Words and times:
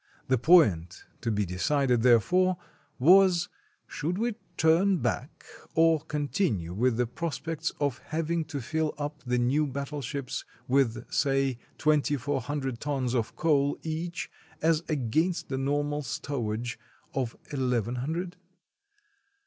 The 0.29 0.37
point 0.39 1.03
to 1.21 1.29
be 1.29 1.45
decided 1.45 2.01
therefore 2.01 2.57
was: 2.97 3.49
Should 3.85 4.17
we 4.17 4.33
turn 4.57 4.97
back, 4.97 5.45
or 5.75 5.99
con 5.99 6.27
tinue 6.29 6.71
with 6.71 6.97
the 6.97 7.05
prospects 7.05 7.71
of 7.79 7.99
having 8.07 8.43
to 8.45 8.61
fill 8.61 8.95
up 8.97 9.21
the 9.27 9.37
new 9.37 9.67
battleships, 9.67 10.43
with, 10.67 11.05
say, 11.13 11.59
twenty 11.77 12.17
four 12.17 12.41
hundred 12.41 12.79
tons 12.79 13.13
of 13.13 13.35
coal 13.35 13.77
each, 13.83 14.31
as 14.59 14.81
against 14.89 15.49
the 15.49 15.57
normal 15.59 16.01
stowage 16.01 16.79
of 17.13 17.37
eleven 17.51 17.97
hundred 17.97 18.37